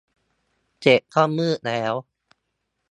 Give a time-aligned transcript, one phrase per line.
[0.81, 1.93] เสร็จก็มืดแล้ว